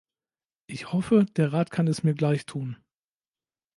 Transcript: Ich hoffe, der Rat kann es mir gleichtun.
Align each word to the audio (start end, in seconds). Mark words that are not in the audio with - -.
Ich 0.65 0.91
hoffe, 0.93 1.25
der 1.37 1.53
Rat 1.53 1.69
kann 1.69 1.85
es 1.87 2.01
mir 2.01 2.15
gleichtun. 2.15 2.75